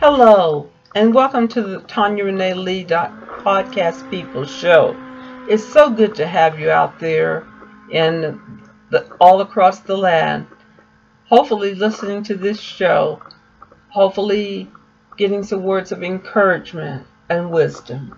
[0.00, 4.94] Hello, and welcome to the Tonia Renee Lee Podcast People Show.
[5.48, 7.44] It's so good to have you out there
[7.90, 10.46] in the, all across the land.
[11.26, 13.20] Hopefully, listening to this show,
[13.88, 14.70] hopefully,
[15.16, 18.16] getting some words of encouragement and wisdom.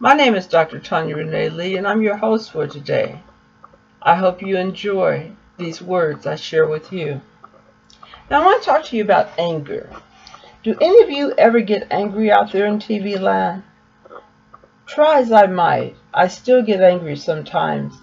[0.00, 0.80] My name is Dr.
[0.80, 3.22] Tonia Renee Lee, and I'm your host for today.
[4.02, 7.20] I hope you enjoy these words I share with you.
[8.28, 9.88] Now, I want to talk to you about anger.
[10.62, 13.62] Do any of you ever get angry out there in TV land?
[14.84, 17.94] Try as I might, I still get angry sometimes.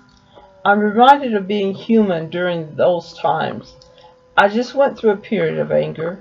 [0.66, 3.76] I'm reminded of being human during those times.
[4.36, 6.18] I just went through a period of anger.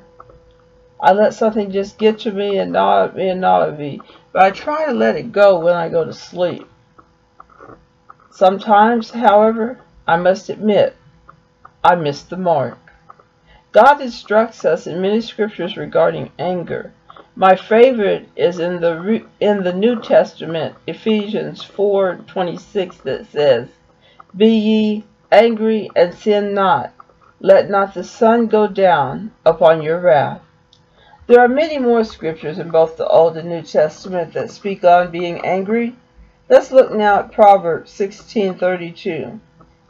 [1.00, 4.02] I let something just get to me and gnaw at me and gnaw at me,
[4.32, 6.68] but I try to let it go when I go to sleep.
[8.30, 10.96] Sometimes, however, I must admit,
[11.82, 12.85] I miss the mark.
[13.76, 16.94] God instructs us in many scriptures regarding anger.
[17.34, 23.68] My favorite is in the in the New Testament, Ephesians 4:26 that says,
[24.34, 26.94] "Be ye angry and sin not;
[27.38, 30.40] let not the sun go down upon your wrath."
[31.26, 35.10] There are many more scriptures in both the Old and New Testament that speak on
[35.10, 35.94] being angry.
[36.48, 39.38] Let's look now at Proverbs 16:32,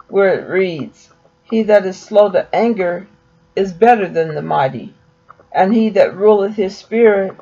[0.09, 1.11] where it reads,
[1.45, 3.07] "He that is slow to anger
[3.57, 4.95] is better than the mighty,
[5.51, 7.35] and he that ruleth his spirit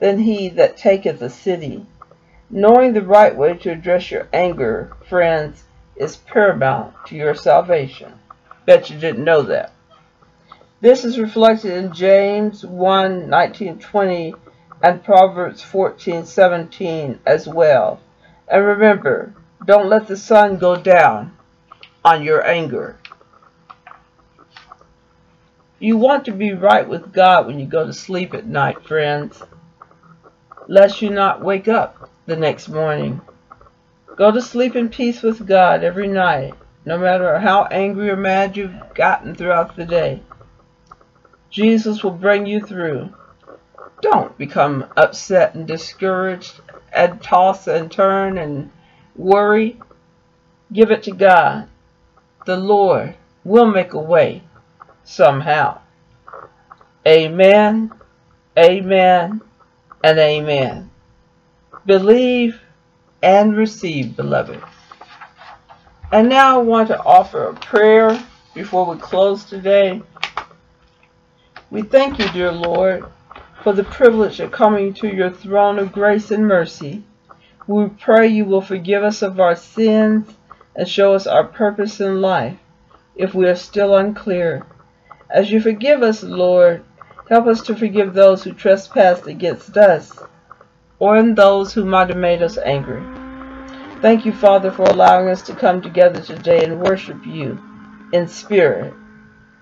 [0.00, 1.86] than he that taketh a city.
[2.50, 5.64] Knowing the right way to address your anger, friends,
[5.96, 8.12] is paramount to your salvation.
[8.64, 9.72] Bet you didn't know that.
[10.80, 14.34] This is reflected in James 1 19 20
[14.82, 18.00] and Proverbs 14 17 as well.
[18.46, 21.36] And remember, don't let the sun go down
[22.04, 22.96] on your anger.
[25.80, 29.40] You want to be right with God when you go to sleep at night, friends,
[30.66, 33.20] lest you not wake up the next morning.
[34.16, 38.56] Go to sleep in peace with God every night, no matter how angry or mad
[38.56, 40.20] you've gotten throughout the day.
[41.48, 43.14] Jesus will bring you through.
[44.02, 46.60] Don't become upset and discouraged
[46.92, 48.72] and toss and turn and
[49.14, 49.78] worry.
[50.72, 51.68] Give it to God.
[52.46, 54.42] The Lord will make a way
[55.08, 55.80] somehow.
[57.06, 57.92] Amen,
[58.58, 59.40] amen,
[60.04, 60.90] and amen.
[61.86, 62.60] Believe
[63.22, 64.62] and receive, beloved.
[66.12, 68.22] And now I want to offer a prayer
[68.54, 70.02] before we close today.
[71.70, 73.06] We thank you, dear Lord,
[73.62, 77.02] for the privilege of coming to your throne of grace and mercy.
[77.66, 80.28] We pray you will forgive us of our sins
[80.76, 82.58] and show us our purpose in life
[83.16, 84.64] if we are still unclear.
[85.30, 86.82] As you forgive us, Lord,
[87.28, 90.18] help us to forgive those who trespassed against us,
[90.98, 93.02] or in those who might have made us angry.
[94.00, 97.60] Thank you, Father, for allowing us to come together today and worship you
[98.12, 98.94] in spirit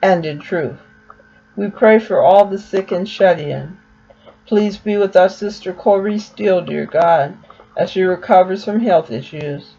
[0.02, 0.78] and in truth.
[1.56, 3.76] We pray for all the sick and shut in.
[4.46, 7.36] Please be with our sister Corey Steele, dear God,
[7.76, 9.72] as she recovers from health issues.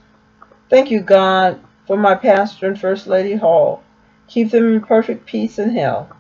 [0.69, 3.83] Thank you, God, for my pastor and First Lady Hall
[4.27, 6.11] Keep them in perfect peace and health.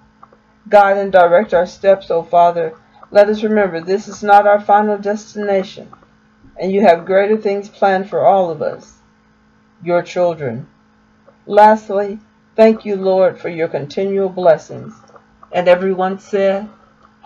[0.69, 2.73] Guide and direct our steps, O Father.
[3.11, 5.91] Let us remember this is not our final destination,
[6.57, 8.99] and you have greater things planned for all of us,
[9.83, 10.67] your children.
[11.45, 12.19] Lastly,
[12.55, 14.93] thank you, Lord, for your continual blessings.
[15.51, 16.69] And everyone said,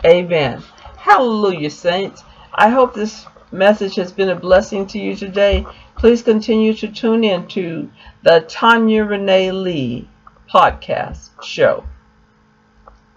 [0.04, 0.64] Amen.
[0.98, 2.24] Hallelujah, saints.
[2.56, 5.66] I hope this message has been a blessing to you today.
[5.96, 7.90] Please continue to tune in to
[8.24, 10.08] the Tonia Renee Lee
[10.54, 11.86] podcast show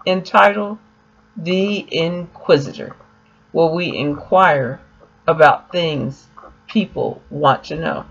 [0.05, 0.77] entitled
[1.35, 2.95] The Inquisitor,
[3.51, 4.79] where we inquire
[5.27, 6.27] about things
[6.67, 8.05] people want to know.